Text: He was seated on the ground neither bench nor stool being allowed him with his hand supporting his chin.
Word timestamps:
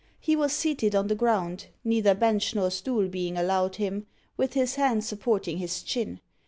He 0.19 0.35
was 0.35 0.51
seated 0.51 0.95
on 0.95 1.09
the 1.09 1.13
ground 1.13 1.67
neither 1.83 2.15
bench 2.15 2.55
nor 2.55 2.71
stool 2.71 3.07
being 3.07 3.37
allowed 3.37 3.75
him 3.75 4.07
with 4.35 4.53
his 4.53 4.73
hand 4.73 5.03
supporting 5.03 5.59
his 5.59 5.83
chin. 5.83 6.19